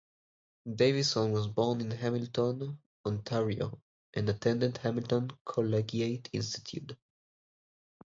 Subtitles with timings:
[0.67, 3.79] Davison was born in Hamilton, Ontario,
[4.15, 6.97] and attended Hamilton Collegiate Institute.